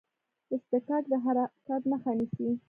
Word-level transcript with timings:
اصطکاک 0.55 1.03
د 1.11 1.13
حرکت 1.23 1.81
مخه 1.91 2.11
نیسي. 2.17 2.47